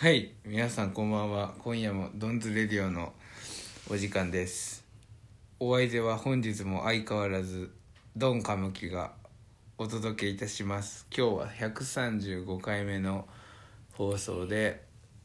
[0.00, 1.52] はい皆さんこんばんは。
[1.58, 3.12] 今夜もドンズレディオの
[3.90, 4.82] お時間です。
[5.58, 7.70] お相手は本日も相変わらず
[8.16, 9.12] ドンカムキが
[9.76, 11.06] お届けいたします。
[11.14, 13.28] 今日は135回目の
[13.92, 14.80] 放送で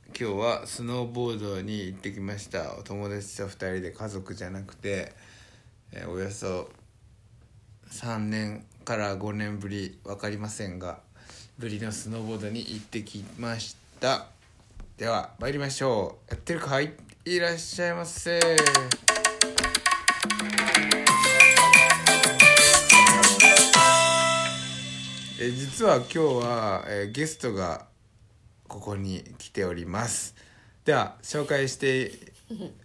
[0.07, 2.75] 今日はスノーボードに行ってきました。
[2.75, 5.13] お友達と2人で家族じゃなくて、
[5.93, 6.69] えおよそ
[7.91, 10.99] 3年から5年ぶり分かりませんが
[11.57, 14.34] ぶりのスノーボードに行ってきました。
[14.97, 16.31] では参りましょう。
[16.31, 16.93] やってるかはい？
[17.25, 18.39] いらっしゃいませ。
[25.37, 27.87] え実は今日は、えーゲストが
[28.67, 30.33] ここに来ております。
[30.85, 32.11] では紹介して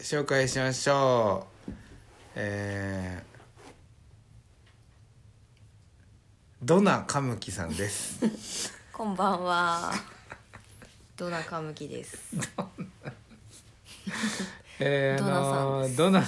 [0.00, 1.72] 紹介しましょう。
[2.34, 3.30] えー
[6.62, 8.20] ドナカムキさんです。
[8.92, 10.19] こんばんは。
[11.20, 12.16] ドナカムキです。
[14.80, 16.24] えー、ドナさんあのですドナ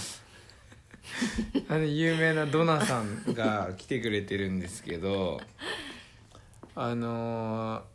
[1.70, 5.40] あの有名なドナさんが来てくれてるんですけど
[6.74, 7.86] あの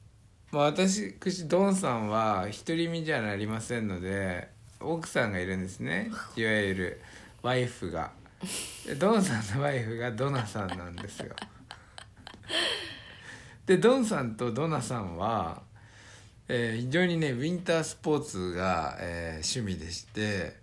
[0.50, 1.14] まあ私
[1.48, 6.09] ドンさんは独り身じゃなりませんので奥さんがいるんですね。
[6.36, 7.00] いわゆる
[7.44, 8.12] ワイフが。
[8.88, 11.36] でドンさんのワイフがドナさんなんですよ。
[13.68, 15.67] でドンさんとドナさんは、
[16.50, 20.56] えー非常にねウィンタースポーツが、えー趣味でして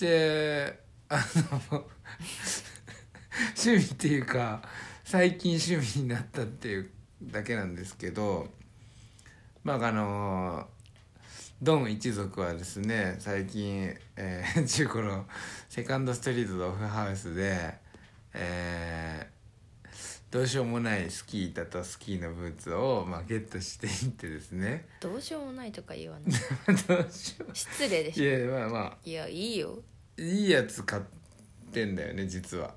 [0.00, 0.78] で
[1.08, 1.16] あ
[1.70, 1.84] の
[3.56, 4.62] 趣味っていうか
[5.04, 6.90] 最近趣味になったっていう
[7.22, 8.52] だけなんですけど
[9.62, 10.68] まああの
[11.60, 15.26] ドン一族はですね最近、えー 中古の
[15.68, 17.74] セカンドストリートとオフハウスで、
[18.34, 19.41] えー
[20.32, 26.40] どうしようもないスキー板とスキーのブーツを、まあ、ゲットしていってですねどうしようもないとか言わない。
[26.88, 28.24] どうしよ失礼でういしょ。
[28.24, 29.82] やまあまあいや、いいよ。
[30.16, 31.02] いいやつ買っ
[31.70, 32.72] てんだよね実は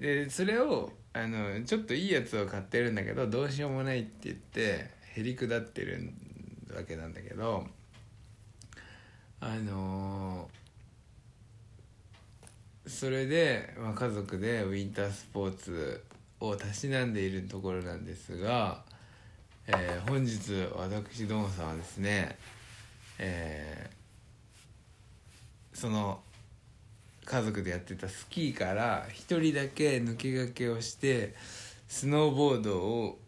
[0.00, 6.14] でそれをあのちょっといいやつを買ってるんだけどどうしようもないって言ってへりくだってる
[6.74, 7.66] わけなんだけど
[9.40, 10.48] あの
[12.86, 16.02] それで、まあ、家族でウィンタースポーツ
[16.40, 18.82] をたしなんでいるところなんですが、
[19.66, 22.38] えー本日私どもさんはですね
[23.18, 26.20] えーその
[27.24, 31.34] 家族でやってたスキーから一人だけ抜け駆けをして
[31.88, 33.18] スノーボードを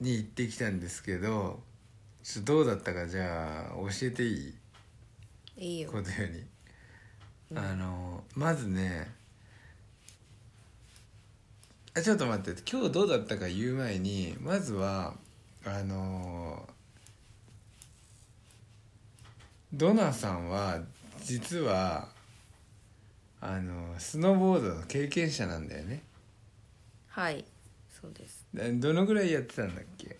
[0.00, 1.60] に行ってきたんですけど
[2.22, 4.54] ちょっとどうだったかじゃあ教えてい
[5.56, 5.64] い？
[5.64, 6.02] いいよこ。
[6.02, 6.44] とより、
[7.54, 9.14] あのまずね
[11.94, 15.14] あちょっと待って今日どうだったか言う前にまずは
[15.64, 16.68] あの
[19.72, 20.80] ドナさんは
[21.22, 22.08] 実は
[23.40, 26.02] あのスノーボードの経験者なんだよね
[27.08, 27.44] はい。
[28.00, 28.44] そうです。
[28.52, 30.18] でどのぐらいやってたんだっけ？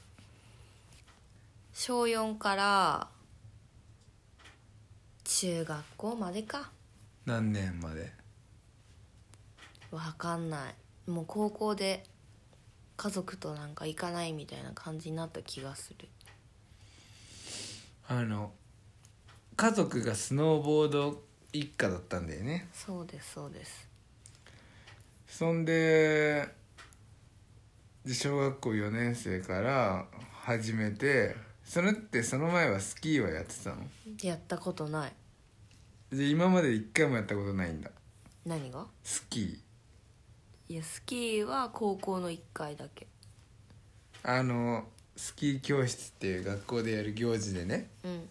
[1.75, 3.09] 小4から
[5.25, 6.71] 中学校までか。
[7.27, 8.13] 何年まで？
[9.91, 11.11] わかんない。
[11.11, 12.05] もう高校で
[12.97, 16.09] 家族となんか行かないみたいな感じになった気がする。
[18.09, 18.53] あの
[19.57, 21.23] 家族がスノーボード
[21.53, 23.89] 一家だったんだよねそうです、そうです。
[25.27, 26.49] そんで
[28.05, 30.07] で小学校4年生から
[30.43, 33.79] 始めてそれってその前はスキーはやってたの？
[34.23, 35.13] やったことない。
[36.13, 37.91] で今まで一回もやったことないんだ。
[38.45, 38.87] 何が？
[39.03, 40.73] スキー。
[40.73, 43.07] いや、スキーは高校の1回だけ。
[44.23, 44.85] あの
[45.17, 47.89] スキー教室っていう学校でやる行事でね。
[48.05, 48.29] うん。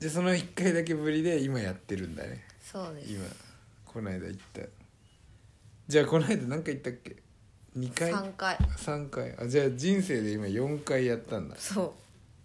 [0.00, 2.44] でその1回だけぶりで今やってるんだね。
[2.60, 3.12] そうです。
[3.12, 3.24] 今
[3.84, 4.60] この間行った。
[5.88, 7.16] じゃあこの間何回行ったっけ
[7.76, 8.56] ？2回？3回。
[8.56, 9.36] 3回。
[9.38, 11.56] あじゃあ人生で今4回やったんだ。
[11.58, 11.94] そ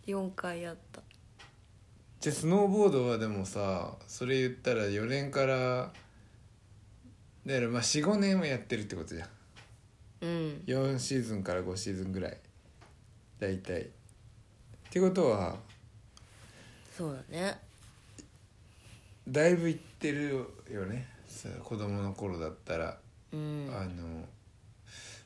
[0.07, 0.09] う。
[0.09, 1.01] 4回やった
[2.19, 5.91] じゃあスノーボードはでもさそれ言ったら4年から
[7.45, 9.29] だからまあ45年はやってるってことじゃん。
[10.21, 10.63] うん。
[10.67, 12.37] 4シーズンから5シーズンぐらい。
[13.39, 13.81] 大体。
[13.81, 13.85] っ
[14.91, 15.55] てことは
[16.95, 17.57] そうだね。
[19.25, 21.07] だいぶいってるよね。
[21.25, 22.97] さ子供の頃だったら、
[23.31, 23.71] うん。
[23.73, 24.25] あの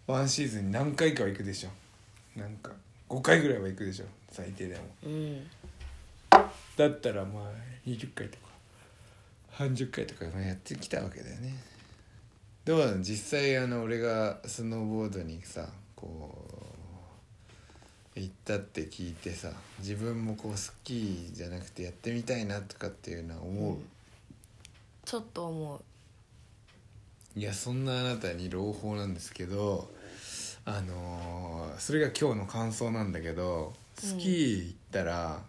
[0.06, 1.70] ワンシーズンに何回かは行くでしょ。
[2.40, 2.72] なんか
[3.10, 4.06] 5回ぐらいは行くでしょ。
[4.30, 4.82] 最低でも。
[5.06, 5.48] うん
[6.78, 7.44] だったらまあ
[7.88, 8.44] 20回とか
[9.58, 11.56] 30回とかまあやってきたわけだよね。
[12.66, 16.48] どうなの実際あの俺がスノーボードにさこ
[18.16, 23.78] 行ったって聞いてさ自分もこうスキーじゃなくてやってみたいなとかっていうのは思う、
[25.04, 27.40] ちょっと思う。
[27.40, 29.90] いやそんなあなたに朗報なんですけど
[30.66, 35.42] あのーそれが今日の感想なんだけどスキー行ったら、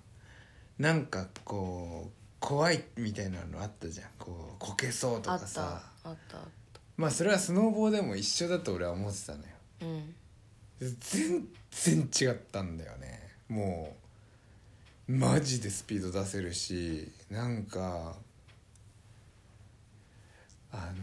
[0.79, 4.09] なんかこう怖いみたいなのあったじゃん。
[4.19, 6.45] こうこけそうとあったかさあったあっ
[6.97, 9.45] まあそれはスノーボーでも一緒だと俺は思ってたのよ。
[9.81, 10.15] たうん
[11.01, 13.21] 全然違ったんだよね。
[13.49, 13.97] も
[15.09, 18.17] うマジでスピード出せるしなんか
[20.73, 20.95] あのー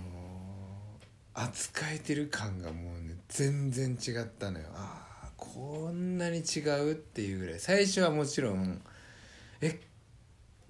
[1.34, 4.66] 扱えてる感がもうね全然違ったのよ。
[4.76, 7.60] ああこんなに違うっていうぐらい。
[7.60, 8.82] 最初はもちろん
[9.62, 9.80] え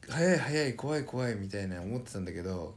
[0.08, 2.76] 速い速い怖い怖いみたいな思ってたんだけど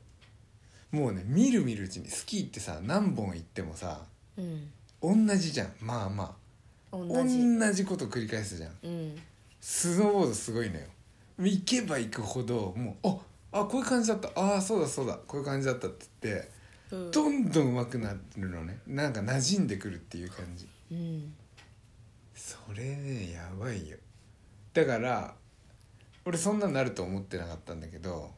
[0.90, 4.02] もうね見る見るうちにスキーってさ何本行ってもさ
[4.36, 4.70] うん。
[5.26, 5.72] 同じじゃん。
[5.80, 6.96] まあまあ。
[6.96, 7.84] 同じ。
[7.84, 8.70] こと繰り返すじゃん。
[8.82, 9.16] うん。
[9.60, 10.86] スノーボードすごいのよ。
[11.38, 13.08] 行けば行くほどもう
[13.52, 14.28] ああこういう感じだった。
[14.34, 15.18] ああそうだそうだ。
[15.26, 16.50] こういう感じだったって言って
[16.92, 17.10] うん。
[17.10, 18.78] どんどん上手くなるのね。
[18.86, 20.68] なんか馴染んでくるっていう感じ。
[20.90, 21.34] うん。
[22.34, 23.96] それねやばいよ。
[24.72, 25.34] だから
[26.24, 28.30] 俺そんなになると思ってなかったんだけど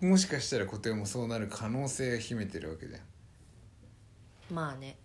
[0.00, 3.00] もしかしたら固定もそうなる可能性が秘めてるわけじゃん。
[4.54, 4.98] まあね。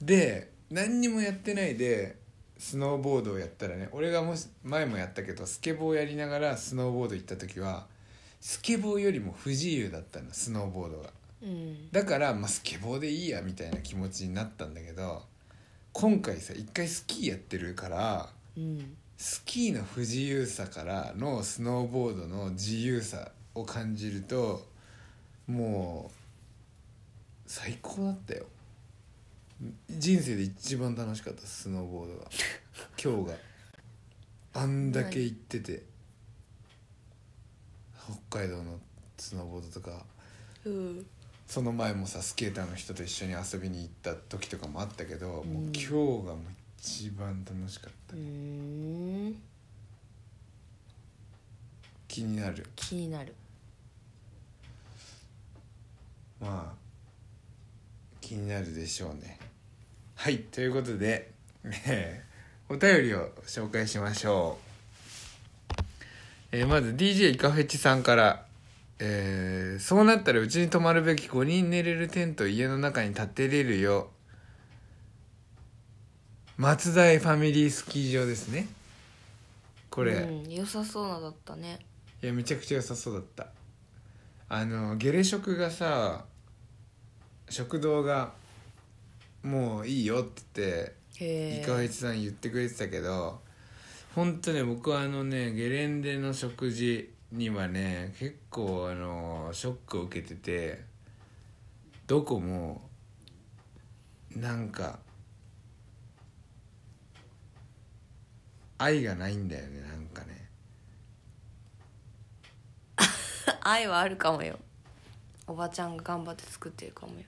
[0.00, 2.16] で何にもやってないで
[2.56, 7.86] スノーボードをやったらね俺がもし前もやったけどスケボーをやりながらスノーボード行った時は
[8.40, 11.10] スケボーよりも不自由だったのスノーボードが。
[11.42, 11.90] うん。
[11.90, 15.22] だから、まあ、スケボーでいいやみたいな気持ちになったんだけど
[15.92, 24.66] 今回さ一回スキーやってるからうんスキーの不自由さからのスノーボードの自由さを感じると
[25.46, 26.12] もう
[27.46, 28.46] 最高だったよ。
[29.88, 32.30] 人生で一番楽しかったスノーボードが
[33.00, 33.36] 今日が。
[34.54, 35.84] あんだけ行ってて。
[38.28, 38.80] 北海道の
[39.18, 40.04] スノーボードとか。
[40.64, 41.06] うん。
[41.46, 45.72] その前もさスケーターの人と一緒に遊びに行った時とかもあったけど、もううん。
[45.72, 48.22] 今日がもう一番楽しかった、うー。
[49.30, 49.40] ん
[52.08, 52.66] 気になる。
[52.74, 53.32] 気になる。
[56.40, 56.74] まあ
[58.20, 59.38] 気になるでしょうね。
[60.16, 61.30] はいということで、
[61.62, 62.24] え
[62.68, 64.58] ーお便りを紹介しましょ
[65.78, 65.82] う、
[66.50, 68.46] えーまず DJ イカフェチさんから、
[68.98, 74.10] えーそうなったらうちに泊まるべき5人寝れるテント家の中に建てれるよ
[76.58, 78.68] 松台ファミリースキー場ですね。
[79.90, 81.78] これ、うん、良さそうなだったね。
[82.22, 83.46] いやめちゃくちゃ良さそうだった。
[84.48, 86.24] あのゲレ食がさ
[87.48, 88.32] 食堂が
[89.42, 90.92] もういいよって言って
[91.24, 91.60] へえ。
[91.62, 93.40] イカフェチさん言ってくれてたけど
[94.14, 100.84] 本当ね僕はあのねゲレンデの食事にはね結構あのショックを受けてて
[102.06, 102.82] どこも
[104.36, 104.98] なんか
[108.82, 110.48] 愛がないんだよねなんかね。
[113.62, 114.58] 愛はあるかもよ。
[115.46, 117.24] おばちゃんが頑張って作ってるかもよ。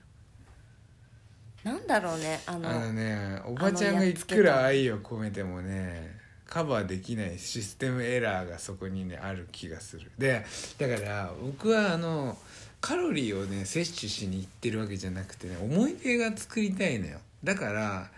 [1.63, 6.15] なんだろうねあのあのねおばちゃんがいくら愛を込めてもね
[6.45, 10.11] カバーできないシステムエラーがそこにねある気がする。
[10.17, 10.45] で
[10.77, 12.37] だから僕はあの
[12.81, 17.19] カロリーをね摂取しに行ってるわけじゃなくてね思い出が作りたいのよ。
[17.43, 18.11] だから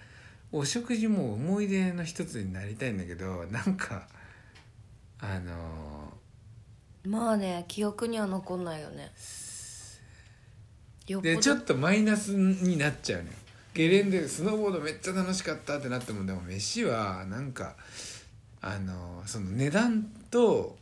[0.51, 4.07] お食事も思い出の一つになりたいんだけどなんか
[5.19, 6.13] あの
[7.05, 9.11] まあね記憶には残んないよね。
[11.07, 11.35] よっぽど。
[11.35, 13.33] でちょっとマイナスになっちゃうのよ。
[13.73, 17.75] ゲレンデスノーボードめっちゃ楽しかったってなってもでも飯はなんか
[18.61, 20.77] あのその値段と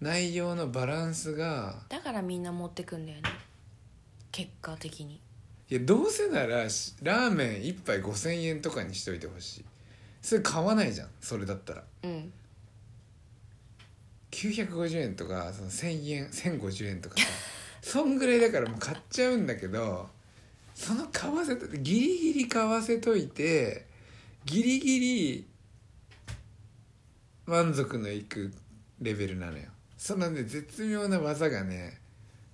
[0.00, 3.28] 内容のバランスがだからみんな持ってくんだよね。
[4.32, 5.20] 結果的に
[5.68, 9.64] いやどうせならしラーメン1杯5,000円とかにしといてほしい。
[10.22, 11.82] それ買わないじゃんそれだったら。
[12.04, 12.32] うん。
[14.30, 17.26] 950円とかその1,000円1,050円とかさ。
[17.82, 20.08] そんぐらいだからもう買っちゃうんだけど
[20.74, 23.86] その買わせとギリギリ買わせといて
[24.44, 25.46] ギリギリ
[27.46, 28.52] 満足のいく
[29.00, 29.64] レベルなのよ。
[29.96, 31.98] そのね絶妙な技がね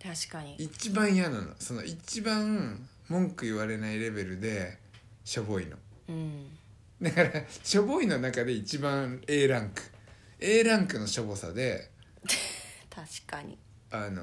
[0.03, 0.55] 確かに。
[0.57, 1.55] 一番嫌なの。
[1.59, 4.79] その一番文句言われないレベルで
[5.23, 5.77] しょぼいの。
[6.09, 6.47] うん。
[7.03, 7.31] だから
[7.63, 9.83] しょぼいの中で一番 A ランク。
[10.41, 11.91] A ランクのしょぼさで
[12.89, 13.59] 確かに。
[13.91, 14.23] あの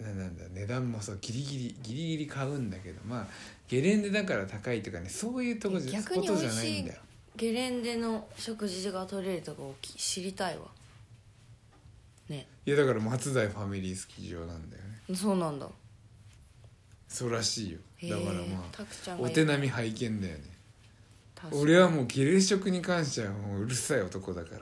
[0.00, 3.26] ななんだ値段もそうギリギリギリギリ買うんだけどまあ
[3.68, 7.00] ゲレンデだから高いとかねそういうとこじゃ逆にことじゃ美味しいないんだよ。
[7.36, 10.64] ゲレンデの食事が取れるとこをき知りたいわ。
[12.28, 12.46] ね。
[12.64, 15.14] いやだから松代ファミリースキー場なんだよね。
[15.14, 15.68] そうなんだ
[17.08, 17.78] そうらしいよ。
[18.02, 18.64] だからま
[19.16, 20.44] あお手並み拝見だよね。
[21.52, 24.60] 俺はもうゲレ食に関してはもううるさい男だから。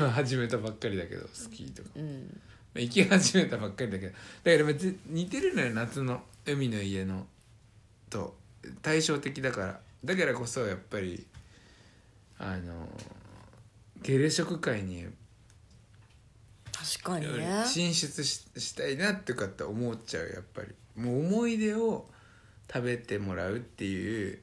[0.00, 1.88] まあ始めたばっかりだけどスキーとか。
[1.96, 2.40] うん。
[2.74, 4.12] 行き始めたばっかりだけど。
[4.12, 7.26] だから別に似てるのよ夏の海の家の
[8.10, 8.36] と。
[8.82, 9.80] 対照的だから。
[10.04, 11.26] だからこそやっぱり
[12.38, 12.88] あの
[14.02, 15.06] ゲレ食会に
[16.84, 17.64] 確かにね。
[17.66, 20.68] 進出ししたいなってかって思っちゃうやっぱり。
[21.02, 22.06] もう思い出を
[22.70, 24.38] 食べてもらうっていう。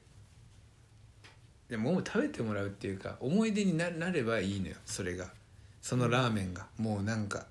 [1.69, 5.31] でも食べてもらうっていうか思い出にななればいいのよそれが。
[5.81, 7.47] そのラーメンが、もうなんか。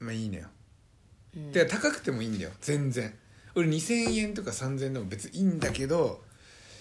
[0.00, 0.46] まあいいのよ、
[1.36, 1.52] うん。
[1.52, 3.12] で高くてもいいんだよ全然。
[3.54, 6.22] 俺2000円とか3000円でも別にいいんだけど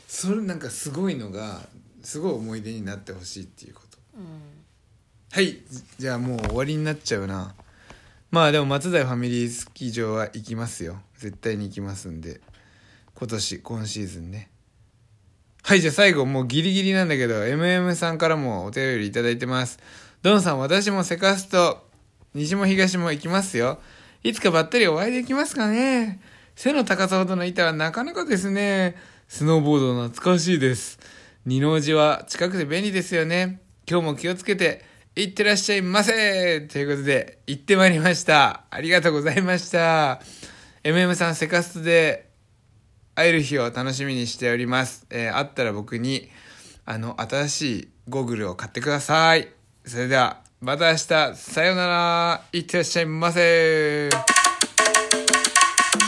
[0.07, 1.61] それなんかすごいのが
[2.03, 3.97] すごい思い出になってほしいっていうこと。
[4.15, 4.56] うん
[5.29, 5.57] はい
[5.99, 7.53] じゃあもう終わりになっちゃうな。
[8.31, 10.99] まあでも松代ファミリースキー場は行きますよ。
[11.17, 12.39] 絶対に行きますんで。
[13.13, 14.49] 今年今シーズンね。
[15.63, 19.79] はいじゃあ最後もうギリギリなんだけど MM さんからもお便りいただいてます。
[20.23, 21.85] ドンさん私もセカスト
[22.33, 23.79] 西も東も行きますよ。
[24.23, 26.21] いつかばったりお会いできますかね。
[26.55, 28.95] 背の高さほどの板はなかなかですね。
[29.27, 30.99] スノーボード懐かしいです。
[31.45, 33.59] 二の字は近くで便利ですよね。
[33.87, 34.96] 今日も気をつけて。
[35.17, 38.65] いってらっしゃいませということで行ってまいりました。
[38.69, 40.21] ありがとうございました。
[40.83, 42.29] MM さんセカストで
[43.15, 45.07] 会える日を楽しみにしております。
[45.09, 46.29] えー、会ったら僕に、
[46.85, 49.47] あの、新しいゴーグルを買ってください。
[49.85, 54.36] それでは、また明日、さようなら、いってらっしゃいませ。